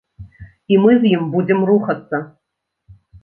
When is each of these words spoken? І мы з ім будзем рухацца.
І 0.73 0.79
мы 0.85 0.95
з 1.03 1.11
ім 1.17 1.27
будзем 1.35 1.61
рухацца. 1.71 2.23